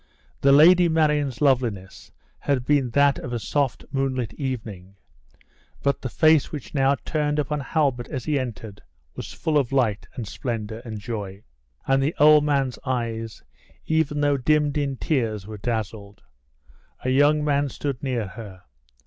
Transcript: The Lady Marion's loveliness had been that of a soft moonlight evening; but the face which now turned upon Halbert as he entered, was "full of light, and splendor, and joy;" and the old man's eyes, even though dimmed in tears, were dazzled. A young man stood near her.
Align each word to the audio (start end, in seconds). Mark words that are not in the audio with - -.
The 0.39 0.51
Lady 0.51 0.89
Marion's 0.89 1.41
loveliness 1.41 2.11
had 2.39 2.65
been 2.65 2.89
that 2.89 3.19
of 3.19 3.33
a 3.33 3.37
soft 3.37 3.85
moonlight 3.91 4.33
evening; 4.33 4.95
but 5.83 6.01
the 6.01 6.09
face 6.09 6.51
which 6.51 6.73
now 6.73 6.95
turned 7.05 7.37
upon 7.37 7.59
Halbert 7.59 8.07
as 8.07 8.25
he 8.25 8.39
entered, 8.39 8.81
was 9.15 9.31
"full 9.31 9.59
of 9.59 9.71
light, 9.71 10.07
and 10.15 10.27
splendor, 10.27 10.79
and 10.79 10.97
joy;" 10.99 11.43
and 11.85 12.01
the 12.01 12.15
old 12.17 12.43
man's 12.43 12.79
eyes, 12.83 13.43
even 13.85 14.21
though 14.21 14.37
dimmed 14.37 14.75
in 14.75 14.97
tears, 14.97 15.45
were 15.45 15.59
dazzled. 15.59 16.23
A 17.03 17.11
young 17.11 17.45
man 17.45 17.69
stood 17.69 18.01
near 18.01 18.25
her. 18.25 18.63